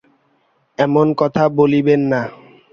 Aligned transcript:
অমন 0.77 1.07
কথা 1.17 1.43
বলিবেন 1.57 2.01
না। 2.11 2.21